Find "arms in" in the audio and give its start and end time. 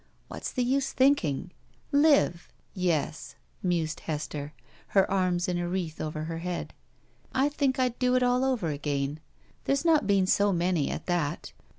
5.11-5.59